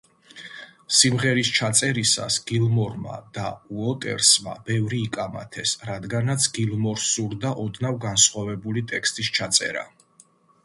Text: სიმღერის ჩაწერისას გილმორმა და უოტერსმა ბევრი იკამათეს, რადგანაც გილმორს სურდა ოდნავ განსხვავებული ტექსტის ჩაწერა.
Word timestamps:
სიმღერის 0.99 1.49
ჩაწერისას 1.57 2.37
გილმორმა 2.51 3.17
და 3.35 3.49
უოტერსმა 3.81 4.55
ბევრი 4.69 5.01
იკამათეს, 5.09 5.73
რადგანაც 5.89 6.47
გილმორს 6.59 7.05
სურდა 7.11 7.51
ოდნავ 7.65 7.99
განსხვავებული 8.07 8.83
ტექსტის 8.93 9.29
ჩაწერა. 9.41 9.85